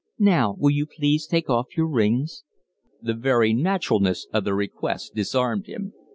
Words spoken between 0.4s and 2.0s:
will you please take off your